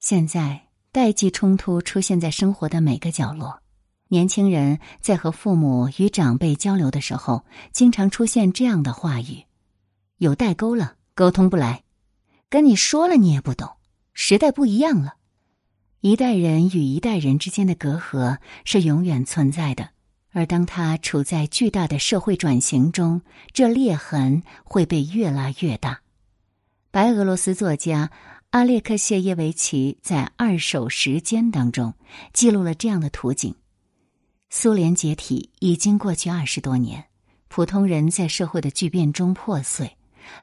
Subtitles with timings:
[0.00, 0.62] 现在，
[0.92, 3.60] 代际冲突出现在生活的每个角落。
[4.08, 9.44] 年轻人在和父母与长辈交流的时候，经常出现这样的话语
[10.16, 11.84] ：“有代沟了，沟通不来，
[12.48, 13.72] 跟你说了你也不懂，
[14.14, 15.16] 时代不一样了。”
[16.00, 19.90] 一代人与一代人之间的隔阂是永远存在的，
[20.32, 23.20] 而当他处在巨大的社会转型中，
[23.52, 26.00] 这裂痕会被越拉越大。
[26.90, 28.10] 白俄罗斯作家
[28.50, 31.94] 阿列克谢耶维奇在《二手时间》当中
[32.32, 33.54] 记录了这样的图景。
[34.48, 37.04] 苏联解体已经过去二十多年，
[37.46, 39.96] 普通人在社会的巨变中破碎，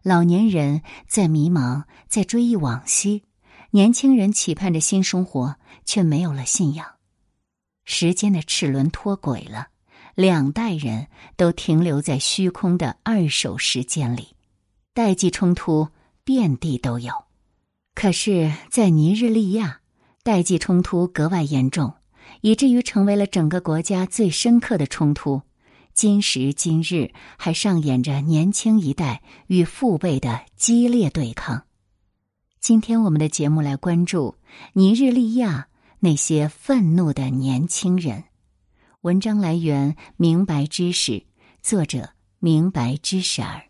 [0.03, 3.23] 老年人在迷茫，在追忆往昔，
[3.71, 6.87] 年轻人期盼着新生活，却没有了信仰。
[7.83, 9.67] 时间的齿轮脱轨了，
[10.15, 14.29] 两代人都停留在虚空的二手时间里，
[14.93, 15.89] 代际冲突
[16.23, 17.26] 遍地都有。
[17.99, 19.79] 可是，在尼日利亚，
[20.21, 21.95] 代际冲突格外严重。
[22.41, 25.41] 以至于成为了整个国家最深刻的冲突，
[25.95, 31.63] 今时今日还上演着年轻一代与父辈的激烈对抗。
[32.59, 34.35] 今天我们的节目来关注
[34.73, 35.67] 尼日利亚
[35.99, 38.25] 那些愤怒的年轻人。
[39.01, 41.23] 文章来源：明白知识，
[41.63, 43.66] 作者：明白知识儿。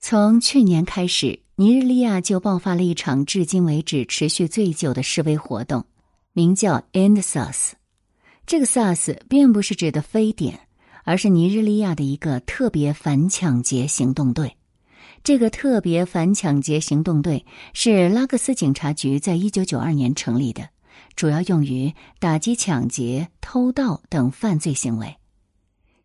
[0.00, 5.84] 从去年开始，尼日利亚就爆发了一场至今为止持续最久的示威活动。
[6.32, 7.72] 名叫 EndSARS，
[8.46, 10.60] 这个 SARS 并不是指的非典，
[11.02, 14.56] 而是尼日利亚的一个特别反抢劫行动队。
[15.24, 20.68] 这个特别反抢劫行动队是拉各斯警察局在一九九二年成立的，
[21.16, 25.16] 主要用于打击抢劫、偷盗等犯罪行为。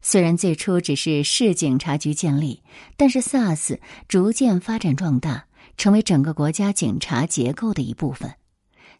[0.03, 2.61] 虽然最初只是市警察局建立，
[2.95, 5.45] 但是 SARS 逐渐发展壮大，
[5.77, 8.35] 成为整个国家警察结构的一部分。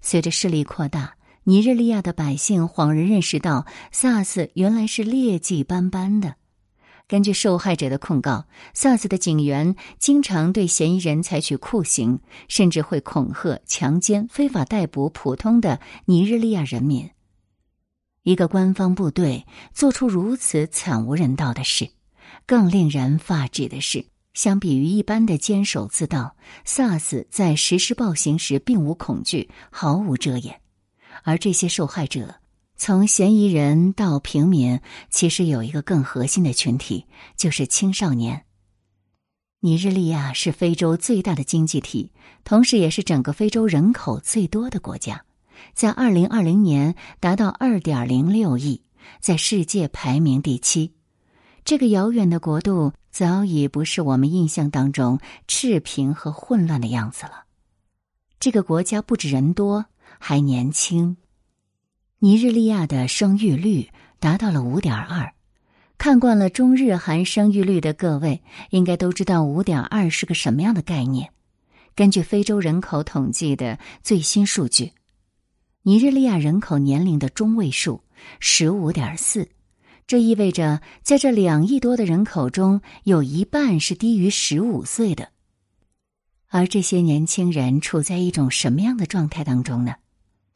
[0.02, 1.14] 随着势力扩大。
[1.46, 6.36] 尼日利亚的百姓恍然认识到，SARS 原来是劣迹斑斑的。
[7.06, 17.10] 根据受害者的控告，SARS 的警员经常对嫌疑人采取酷刑，甚至会恐吓、强奸、非法逮捕普通的尼日利亚人民。
[18.24, 21.90] 一个官方部队做出如此惨无人道的事，
[22.46, 26.36] 更令人发指的是，相比于一般的坚守自盗
[26.66, 30.62] ，SARS 在实施暴行时并无恐惧，毫无遮掩。
[31.24, 32.36] 而这些受害者，
[32.78, 34.80] 从嫌疑人到平民，
[35.10, 37.06] 其实有一个更核心的群体，
[37.36, 38.46] 就是青少年。
[39.60, 42.12] 尼日利亚是非洲最大的经济体，
[42.44, 45.24] 同时也是整个非洲人口最多的国家，
[45.74, 48.82] 在二零二零年达到二点零六亿，
[49.20, 50.94] 在世界排名第七。
[51.66, 57.46] 这个遥远的国度早已不是我们印象当中赤贫和混乱的样子了。
[58.40, 59.86] 这个国家不止人多。
[60.20, 61.18] 还年轻，
[62.20, 65.34] 尼日利亚的生育率达到了五点二。
[65.98, 71.30] 看惯了中日韩生育率的各位，应该都知道五点二是个什么样的概念。
[71.94, 74.94] 根据非洲人口统计的最新数据，
[75.86, 78.02] 尼日利亚人口年龄的中位数
[78.40, 79.50] 十五点四，
[80.08, 85.34] 这意味着在这两亿多的人口中，有一半是低于十五岁的。
[86.48, 89.96] 而这些年轻人处在一种什么样的状态当中呢？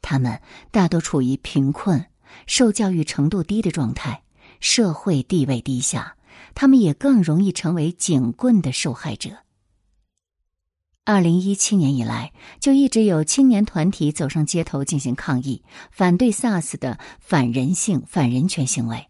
[0.00, 0.40] 他们
[0.70, 2.06] 大多处于贫困、
[2.46, 4.22] 受教育程度低的状态，
[4.60, 6.16] 社会地位低下，
[6.54, 9.28] 他们也更容易成为警棍的受害者。
[11.08, 19.06] 二零一七年以来，就一直有青年团体走上街头进行抗议，反对 SARS 的反人性、反人权行为。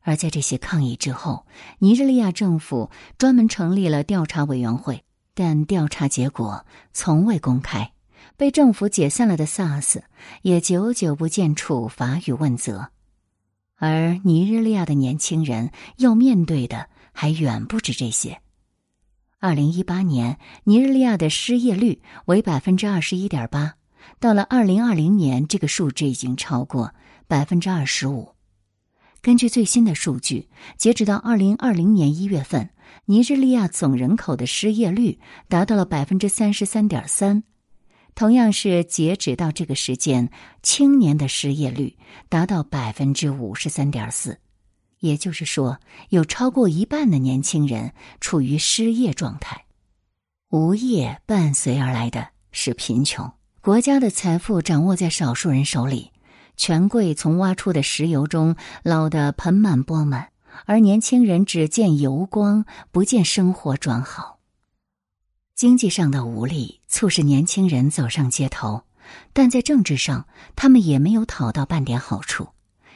[0.00, 1.44] 而在这些抗议之后，
[1.78, 5.04] 尼日利亚政府专门成立了调查委员会，
[5.34, 6.64] 但调查结果
[6.94, 7.92] 从未公开。
[8.38, 10.00] 被政府解散了的 SARS
[10.40, 12.88] 也久久不见处罚与问责，
[13.76, 18.40] 而尼日利亚的年轻人要面对的还远不止这些。
[19.46, 23.74] 二零一八年，尼日利亚的失业率为百分之二十一点八，
[24.18, 26.92] 到了二零二零年，这个数值已经超过
[27.28, 28.34] 百分之二十五。
[29.22, 32.70] 根据最新的数据，截止到二零二零年一月份，
[33.04, 37.44] 尼日利亚总人口的失业率达到了百分之三十三点三。
[38.16, 40.28] 同样是截止到这个时间，
[40.64, 41.96] 青年的失业率
[42.28, 44.40] 达到百分之五十三点四，
[45.06, 45.78] 也就是说，
[46.10, 49.64] 有超过一半的年轻人处于失业状态。
[50.50, 56.12] 无业伴随而来的是贫穷，国家的财富掌握在少数人手里，
[56.56, 60.28] 权贵从挖出的石油中捞得盆满钵满，
[60.64, 64.38] 而年轻人只见油光，不见生活转好。
[65.54, 68.82] 经济上的无力促使年轻人走上街头，
[69.32, 72.48] 但在政治上，他们也没有讨到半点好处，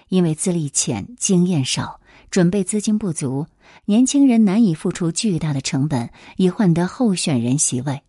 [0.08, 1.99] 因为资历浅、经验少、
[2.30, 3.46] 准备资金不足，
[3.86, 8.02] 年轻人难以付出巨大的成本以换得候选人席位。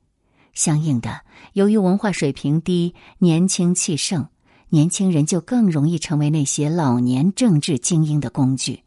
[0.54, 1.22] 相应的，
[1.54, 4.28] 由于文化水平低、年轻气盛，
[4.70, 8.84] 年轻人就更容易成为那些老年政治精英的工具。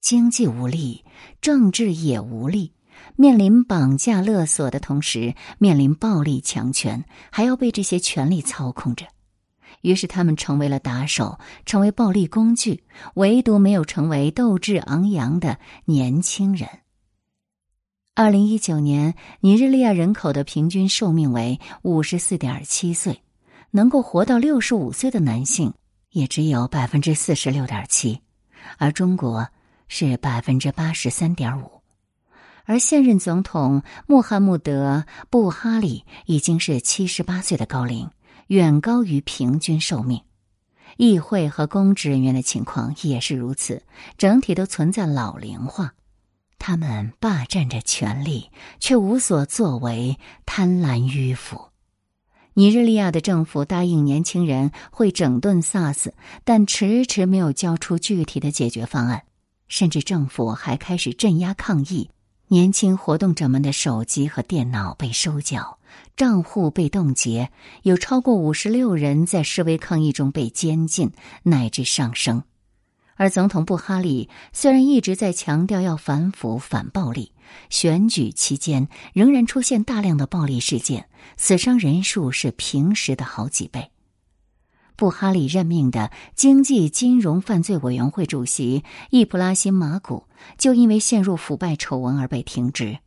[0.00, 1.04] 经济无力，
[1.40, 2.72] 政治也无力，
[3.16, 9.04] 面临绑架勒索的同时，面临暴力强权，还要被这些权力操控着。
[9.86, 12.82] 于是，他们成为了打手，成为暴力工具，
[13.14, 16.68] 唯独没有成为斗志昂扬的年轻人。
[18.12, 23.22] 二零一九年，尼日利亚人口的平均寿命为五十四点七岁，
[23.70, 25.72] 能够活到六十五岁的男性
[26.10, 28.20] 也只有百分之四十六点七，
[28.78, 29.46] 而中国
[29.86, 31.70] 是百分之八十三点五，
[32.64, 38.10] 而现任总统穆罕默德·布哈里已经是七十八岁的高龄，
[38.48, 40.22] 远高于平均寿命。
[40.96, 43.82] 议会和公职人员的情况也是如此，
[44.16, 45.94] 整体都存在老龄化。
[46.58, 48.50] 他们霸占着权力，
[48.80, 51.68] 却无所作为，贪婪迂腐。
[52.54, 56.12] 尼日利亚的政府答应年轻人会整顿 SARS，
[56.42, 59.24] 但迟迟没有交出具体的解决方案，
[59.68, 62.08] 甚至政府还开始镇压抗议。
[62.48, 65.78] 年轻活动者们的手机和电脑被收缴，
[66.16, 67.50] 账户被冻结，
[67.82, 71.10] 有超过五十六人在示威抗议中被监禁，
[71.42, 72.44] 乃至上升。
[73.16, 77.32] 而总统布哈里虽然一直在强调要反腐反暴力，
[77.68, 83.90] 选举期间仍然出现大量的暴力事件，死伤人数是平时的好几倍。
[84.96, 90.24] 布哈里任命的经济金融犯罪委员会主席易普拉辛马古
[90.56, 92.98] 就因为陷入腐败丑闻而被停职。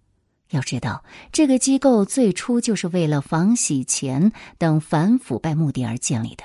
[0.52, 6.44] 要知道，这个机构最初就是为了防洗钱等反腐败目的而建立的。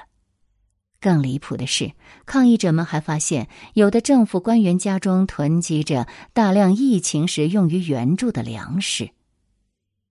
[1.00, 1.92] 更离谱的是，
[2.24, 9.10] 抗议者们还发现，有的政府官员家中囤积着大量疫情时用于援助的粮食。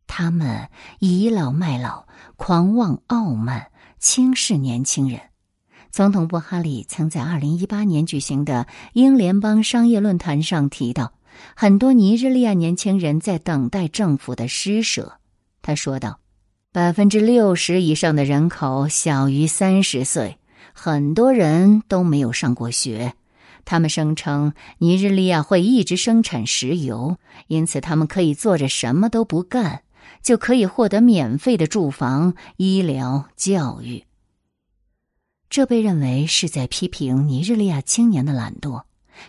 [0.06, 0.69] 他们
[1.00, 3.71] 倚老卖老，狂妄傲慢，
[4.04, 5.22] 轻视年轻人。
[5.90, 11.14] 总统布哈里曾在二零一八年举行的英联邦商业论坛上提到，
[11.56, 15.20] 很多尼日利亚年轻人在等待政府的施舍。
[15.62, 16.20] 他说道
[16.74, 20.38] ：“百分之六十以上的人口小于三十岁。”
[20.76, 23.14] 很多人都没有上过学，
[23.64, 27.18] 他们声称尼日利亚会一直生产石油，
[27.48, 29.82] 因此他们可以坐着什么都不干，
[30.24, 34.06] 就可以获得免费的住房、医疗、教育。
[35.50, 38.86] 这被认为是在批评尼日利亚青年的懒惰，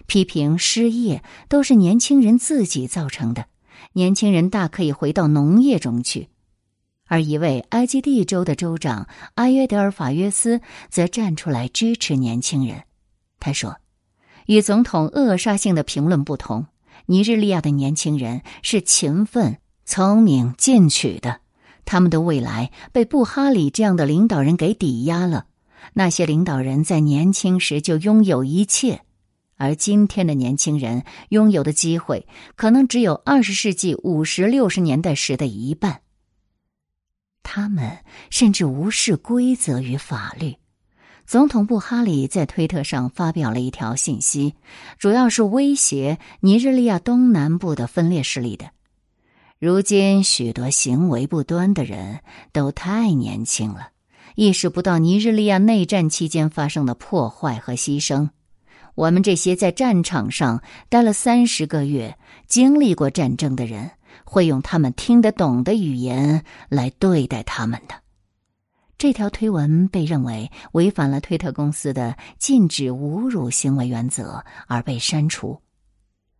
[0.07, 3.47] 批评失业都是年轻人自己造成的，
[3.93, 6.31] 年轻人大可以回到农业中去。
[7.07, 12.85] 而一位埃及地州的州长阿约德尔法约斯则站出来支持年轻人。
[13.39, 13.77] 他说
[14.47, 16.67] ：“与总统扼杀性的评论不同，
[17.05, 21.41] 尼日利亚的年轻人是勤奋、聪明、进取的。
[21.85, 25.47] 他们的未来被布哈里这样的领导人给抵押了。
[25.93, 29.03] 那些领导人在年轻时就拥有一切，
[29.57, 32.27] 而今天的年轻人拥有的机会
[32.57, 36.01] 可能只有二十世纪五十六十年代时的一半。”
[37.45, 37.99] 他们
[38.31, 40.57] 甚至无视规则与法律。
[41.27, 44.55] 总统布哈里在推特上发表了一条信息，
[44.99, 48.71] 主要是威胁尼日利亚东南部的分裂势力的。
[49.65, 52.21] 如今，许多行为不端的人
[52.53, 53.89] 都太年轻了，
[54.35, 58.29] 意识不到尼日利亚内战期间发生的破坏和牺牲。
[58.95, 63.91] 我们这些在战场上待了三十个月、经历过战争的人。
[64.25, 67.95] 会用他们听得懂的语言来对待他们的。
[68.97, 75.61] 这条推文被认为违反了推特公司的禁止侮辱行为原则，而被删除。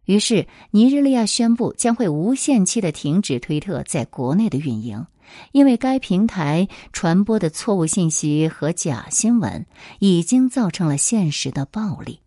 [0.05, 5.07] 于是，尼日利亚宣布将会无限期的停止推特在国内的运营，
[5.53, 9.67] 因为该平台传播的错误信息和假新闻
[9.99, 12.21] 已经造成了现实的暴力。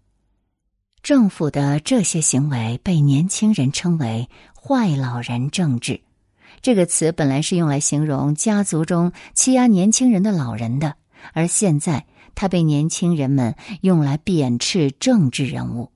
[1.03, 4.29] 政府的这些行为被年轻人称为。
[4.59, 6.01] 坏老人政治，
[6.61, 10.97] 这个词本来是用来形容家族中欺压年轻人的老人的，
[11.31, 12.05] 而现在
[12.35, 15.93] 它被年轻人们用来贬斥政治人物。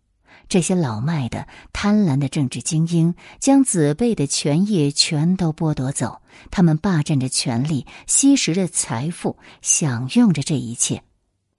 [0.51, 11.03] 这些老迈的、贪婪的政治精英将子辈的权益全都剥夺走，他们霸占着权力，吸食着财富，享用着这一切，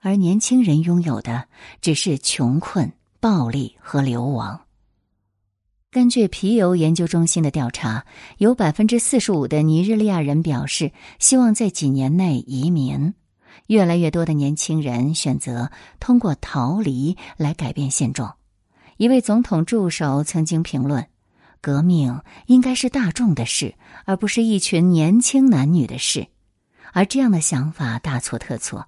[0.01, 1.49] 而年轻人拥有的
[1.81, 4.61] 只是穷困、暴力和流亡。
[5.91, 8.05] 根据皮尤研究中心的调查，
[8.37, 13.15] 有百分之四十五的尼日利亚人表示希望在几年内移民。
[13.69, 18.37] 越来越多的年轻人选择通过逃离来改变现状。
[19.03, 21.09] 一位总统助手曾经评论
[21.61, 26.29] ：“革命应该是大众的事，而不是一群年轻男女的事。”
[26.95, 28.87] 而这样的想法大错特错。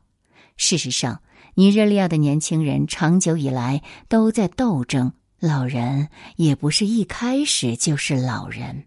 [0.56, 1.20] 事实上，
[1.54, 5.14] 尼日利亚的年轻人长久以来都在斗争。
[5.40, 8.84] 老人也不是一开始就是老人。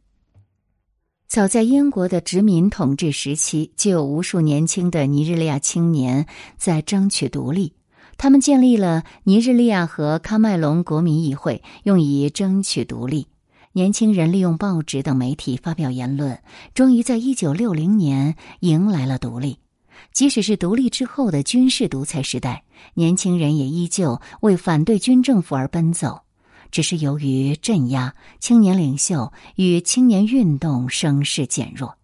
[1.27, 7.73] 早在英国的殖民统治时期，就有无数年轻的尼日利亚青年在争取独立。
[8.17, 13.27] 他们建立了尼日利亚和喀麦隆国民议会，用以争取独立。
[13.73, 16.39] 年轻人利用报纸等媒体发表言论，
[16.73, 19.59] 终于在一九六零年迎来了独立。
[20.13, 22.63] 即使是独立之后的军事独裁时代，
[22.95, 26.21] 年轻人也依旧为反对军政府而奔走。
[26.71, 31.95] 只是由于镇压青年领袖与青年运动声势减弱，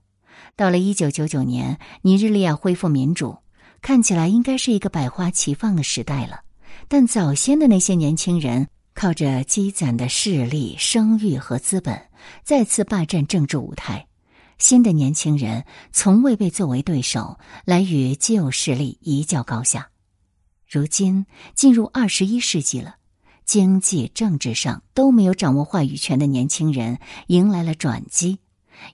[0.55, 3.37] 到了一九九九年，尼日利亚恢复民主，
[3.83, 6.39] 看起来应该是一个百花齐放的时代了。
[6.87, 12.01] 但早先的那些年轻人靠着积攒的势力、声誉和资本，
[12.43, 14.07] 再次霸占政治舞台。
[14.57, 19.89] 新的年轻人从未被作为对手来与旧势力一较高下。
[20.69, 22.95] 如今进入二十一世纪了。
[23.43, 28.39] 经济、政治上都没有掌握话语权的年轻人迎来了转机，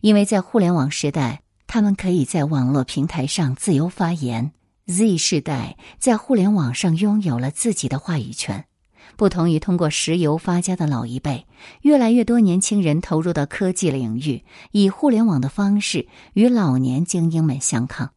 [0.01, 4.51] 因为在互联网时代，他们可以在网络平台上自由发言。
[4.89, 8.65] Z 世代在互联网上拥有了自己的话语权。
[9.15, 11.45] 不同于通过石油发家的老一辈，
[11.81, 18.13] 越来越多年轻人投入到科技领域，以互联网的方式与老年精英们相抗。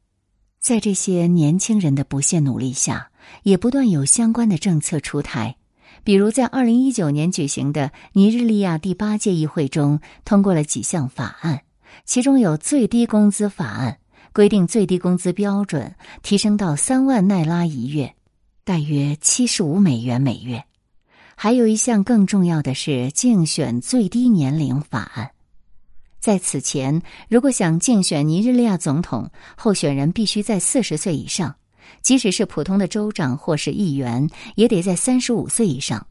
[0.60, 3.10] 在这些年轻人的不懈努力下，
[3.42, 5.56] 也不断有相关的政策出台。
[6.04, 11.62] 比如，在二零一九年举行的尼日利亚第八届议会中，通过了几项法案，
[12.06, 13.98] 其中有最低工资法案，
[14.32, 18.14] 规定最低工资标准提升到三万奈拉一月，
[18.64, 20.64] 大约七十五美元每月。
[21.34, 25.30] 还有一项更重要的是竞选最低年龄法案。
[26.20, 31.54] 在此前，如果想竞选尼日利亚总统，候选人必须在四十岁以上。
[32.00, 36.06] 即使是普通的州长或是议员，也得在三十五岁以上。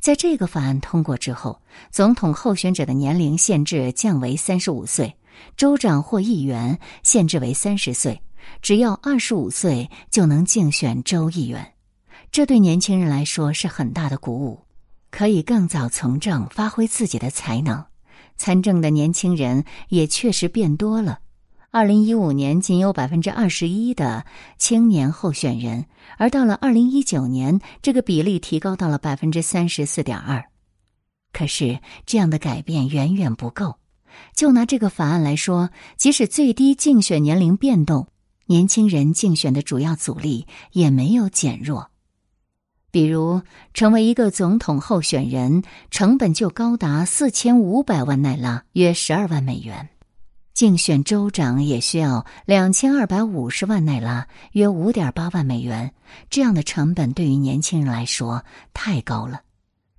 [0.00, 5.14] 在这个法案通过之后，总统候选者的年龄限制降为三十五岁，
[5.56, 8.22] 州长或议员限制为三十岁，
[8.60, 11.74] 只要二十五岁就能竞选州议员。
[12.30, 14.60] 这对年轻人来说是很大的鼓舞，
[15.10, 17.84] 可以更早从政，发挥自己的才能。
[18.36, 21.18] 参政的年轻人也确实变多了。
[21.70, 24.26] 二零一五年仅有百分之二十一的
[24.58, 25.86] 青年候选人，
[26.18, 30.44] 而到了二零一九年，这个比例提高到了百分之三十四点二。
[31.32, 33.76] 可是这样的改变远远不够。
[34.34, 38.08] 就拿这个法案来说，即使最低竞选年龄变动，
[38.46, 41.90] 年轻人竞选的主要阻力也没有减弱。
[42.90, 43.40] 比如，
[43.72, 49.88] 成为一个总统候选人，成本就高达四千五百万奈拉，约十二万美元。
[50.52, 55.94] 竞选州长也需要两千二百五十万奈拉，约五点八万美元。
[56.28, 59.40] 这样的成本对于年轻人来说太高了。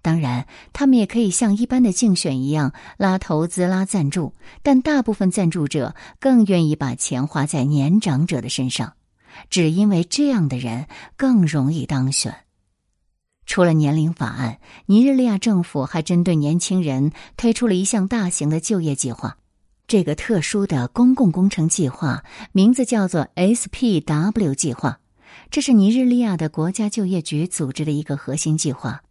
[0.04, 8.94] 当然，他们也可以像一般的竞选一样拉投资、拉赞助，但大部分赞助者更愿意把钱花在年长者的身上，
[9.50, 12.36] 只因为这样的人更容易当选。
[13.46, 19.38] 除了年龄法案，尼日利亚政府还针对年轻人推出了一项大型的就业计划。
[19.88, 25.00] 这个特殊的公共工程计划名字叫做 SPW 计划，
[25.50, 29.02] 这是尼日利亚的国家就业局组织的一个核心计划，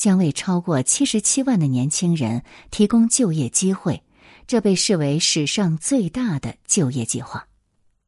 [0.00, 4.02] 将为超过七十七万的年轻人提供就业机会。
[4.46, 7.46] 这被视为史上最大的就业计划。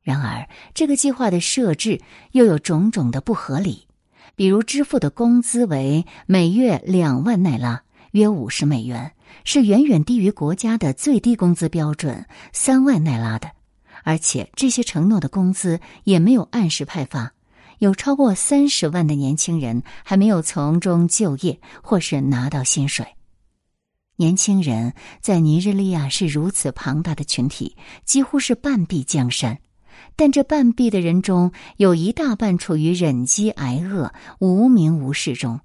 [0.00, 3.86] 然而，这个计划的设置又有种种的不合理，
[4.34, 7.82] 比如支付的工资为每月两万奈拉，
[8.12, 9.12] 约五十美元。
[9.44, 13.50] 是远远低于国家的最低工资标准三万奈拉的，
[14.02, 17.32] 而且这些承诺的工资也没有按时派发，
[17.82, 23.04] 有超过三十万的年轻人还没有从中就业或是拿到薪水。
[24.14, 29.58] 年轻人在尼日利亚是如此庞大的群体，几乎是半壁江山，
[30.14, 35.58] 但这半壁的人中有一大半处于忍饥挨饿、无名无事中。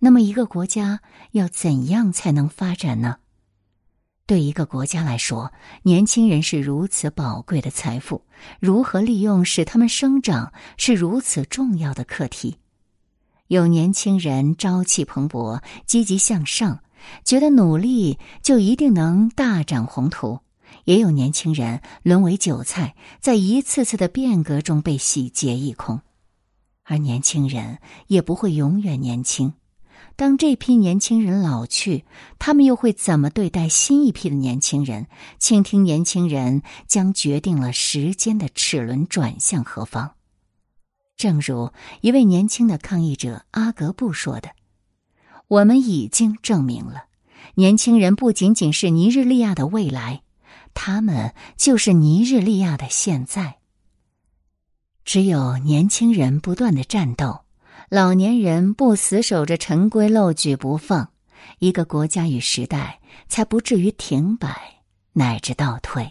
[0.00, 3.16] 那么，一个国家要怎样才能发展呢？
[4.26, 5.52] 对一个国家来说，
[5.82, 8.22] 年轻人是如此宝贵的财富，
[8.58, 12.56] 如何利用使他们生长是如此重要的课题。
[13.48, 16.80] 有年轻人朝气蓬勃、积极向上，
[17.22, 20.38] 觉得努力就一定能大展宏图；
[20.84, 26.00] 也有年轻人沦为韭菜，在一次次的变革中被洗劫一空。
[26.84, 29.52] 而年轻人也不会永远年轻。
[30.16, 32.04] 当这批年轻人老去，
[32.38, 35.08] 他们又会怎么对待新一批的年轻人？
[35.40, 40.14] 倾听年轻人，将决定了时间的齿轮转向何方。
[41.16, 44.50] 正如一位年轻的抗议者阿格布说的
[45.48, 47.06] ：“我们已经证明了，
[47.54, 50.22] 年轻人不仅仅是尼日利亚的未来，
[50.74, 53.56] 他们就是尼日利亚的现在。
[55.04, 57.40] 只有年轻人不断的战斗。”
[57.94, 61.10] 老年人不死守着陈规陋矩不放，
[61.60, 62.98] 一个国家与时代
[63.28, 64.82] 才不至于停摆
[65.12, 66.10] 乃至倒退。